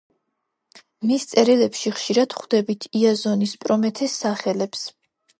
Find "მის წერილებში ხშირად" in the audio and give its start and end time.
1.09-2.33